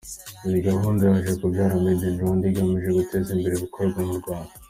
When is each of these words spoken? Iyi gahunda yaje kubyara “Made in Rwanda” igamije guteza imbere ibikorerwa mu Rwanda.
Iyi 0.47 0.59
gahunda 0.67 1.01
yaje 1.11 1.33
kubyara 1.39 1.83
“Made 1.83 2.03
in 2.09 2.15
Rwanda” 2.19 2.43
igamije 2.49 2.89
guteza 2.99 3.29
imbere 3.35 3.53
ibikorerwa 3.55 4.01
mu 4.09 4.15
Rwanda. 4.21 4.53